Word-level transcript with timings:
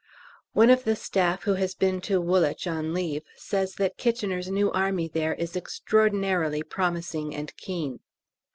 One 0.53 0.71
of 0.71 0.83
the 0.83 0.95
staff 0.95 1.43
who 1.43 1.53
has 1.53 1.75
been 1.75 2.01
to 2.09 2.19
Woolwich 2.19 2.65
on 2.65 2.91
leave 2.91 3.21
says 3.37 3.75
that 3.75 3.97
K.'s 3.99 4.23
new 4.49 4.71
army 4.71 5.07
there 5.07 5.35
is 5.35 5.55
extraordinarily 5.55 6.63
promising 6.63 7.35
and 7.35 7.55
keen. 7.55 7.99